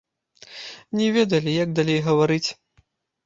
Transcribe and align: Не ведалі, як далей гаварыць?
Не 0.99 1.09
ведалі, 1.17 1.51
як 1.63 1.69
далей 1.79 1.99
гаварыць? 2.09 2.49